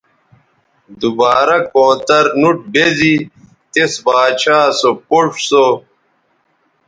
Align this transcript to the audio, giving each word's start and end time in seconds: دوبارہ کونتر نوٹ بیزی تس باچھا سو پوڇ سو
دوبارہ 1.01 1.57
کونتر 1.71 2.25
نوٹ 2.41 2.57
بیزی 2.73 3.15
تس 3.71 3.93
باچھا 4.05 4.59
سو 4.79 4.89
پوڇ 5.07 5.31
سو 5.49 5.65